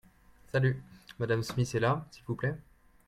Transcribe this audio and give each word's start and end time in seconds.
Salut! 0.51 0.81
Mme 1.19 1.43
Smith 1.43 1.75
est 1.75 1.79
là, 1.79 2.07
s'il 2.09 2.23
vous 2.25 2.33
plait? 2.33 2.57